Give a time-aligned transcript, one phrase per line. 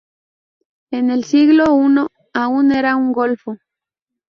[0.89, 3.57] En el siglo I aún era un golfo.